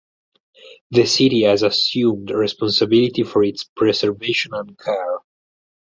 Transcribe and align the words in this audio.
The 0.89 1.05
city 1.05 1.43
has 1.43 1.61
assumed 1.61 2.31
responsibility 2.31 3.21
for 3.21 3.43
its 3.43 3.63
preservation 3.65 4.51
and 4.55 4.75
care. 4.75 5.19